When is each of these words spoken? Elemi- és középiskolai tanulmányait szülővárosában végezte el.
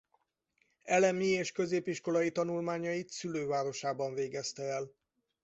Elemi- 0.83 1.27
és 1.27 1.51
középiskolai 1.51 2.31
tanulmányait 2.31 3.09
szülővárosában 3.09 4.13
végezte 4.13 4.63
el. 4.63 4.91